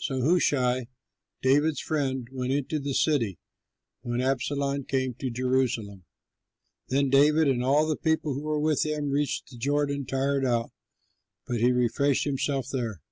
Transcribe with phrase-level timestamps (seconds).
[0.00, 0.86] So Hushai,
[1.42, 3.38] David's friend, went into the city,
[4.00, 6.06] when Absalom came to Jerusalem.
[6.88, 10.70] Then David and all the people who were with him, reached the Jordan tired out,
[11.46, 13.02] but he refreshed himself there.